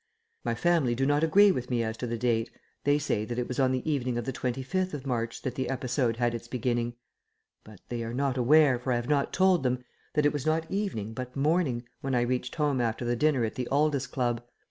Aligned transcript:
My 0.43 0.55
family 0.55 0.95
do 0.95 1.05
not 1.05 1.23
agree 1.23 1.51
with 1.51 1.69
me 1.69 1.83
as 1.83 1.95
to 1.97 2.07
the 2.07 2.17
date. 2.17 2.49
They 2.85 2.97
say 2.97 3.23
that 3.23 3.37
it 3.37 3.47
was 3.47 3.59
on 3.59 3.71
the 3.71 3.87
evening 3.87 4.17
of 4.17 4.25
the 4.25 4.33
25th 4.33 4.95
of 4.95 5.05
March 5.05 5.43
that 5.43 5.53
the 5.53 5.69
episode 5.69 6.17
had 6.17 6.33
its 6.33 6.47
beginning; 6.47 6.95
but 7.63 7.81
they 7.89 8.03
are 8.03 8.11
not 8.15 8.35
aware, 8.35 8.79
for 8.79 8.93
I 8.93 8.95
have 8.95 9.07
not 9.07 9.31
told 9.31 9.61
them, 9.61 9.83
that 10.15 10.25
it 10.25 10.33
was 10.33 10.43
not 10.47 10.71
evening, 10.71 11.13
but 11.13 11.35
morning, 11.35 11.83
when 11.99 12.15
I 12.15 12.21
reached 12.21 12.55
home 12.55 12.81
after 12.81 13.05
the 13.05 13.15
dinner 13.15 13.43
at 13.45 13.53
the 13.53 13.67
Aldus 13.67 14.07
Club. 14.07 14.41